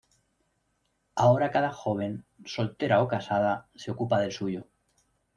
Ahora 1.13 1.51
cada 1.51 1.69
joven, 1.81 2.15
soltera 2.53 3.03
o 3.03 3.07
casada, 3.07 3.67
se 3.81 3.91
ocupa 3.91 4.19
del 4.19 4.31
suyo. 4.31 4.65